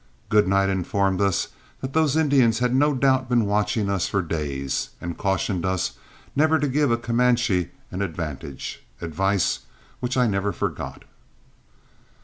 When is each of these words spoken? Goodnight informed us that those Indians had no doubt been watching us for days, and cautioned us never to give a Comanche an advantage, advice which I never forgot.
Goodnight 0.29 0.67
informed 0.67 1.21
us 1.21 1.49
that 1.81 1.93
those 1.93 2.15
Indians 2.17 2.57
had 2.57 2.73
no 2.73 2.95
doubt 2.95 3.29
been 3.29 3.45
watching 3.45 3.87
us 3.87 4.07
for 4.07 4.23
days, 4.23 4.89
and 4.99 5.15
cautioned 5.15 5.63
us 5.63 5.91
never 6.35 6.57
to 6.57 6.67
give 6.67 6.89
a 6.89 6.97
Comanche 6.97 7.69
an 7.91 8.01
advantage, 8.01 8.83
advice 8.99 9.59
which 9.99 10.17
I 10.17 10.25
never 10.25 10.51
forgot. 10.51 11.03